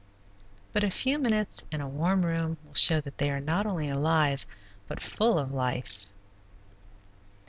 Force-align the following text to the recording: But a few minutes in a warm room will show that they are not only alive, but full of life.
But 0.73 0.83
a 0.83 0.89
few 0.89 1.19
minutes 1.19 1.63
in 1.71 1.79
a 1.79 1.87
warm 1.87 2.25
room 2.25 2.57
will 2.65 2.73
show 2.73 2.99
that 3.01 3.19
they 3.19 3.29
are 3.29 3.39
not 3.39 3.67
only 3.67 3.87
alive, 3.87 4.47
but 4.87 4.99
full 4.99 5.37
of 5.37 5.51
life. 5.53 6.07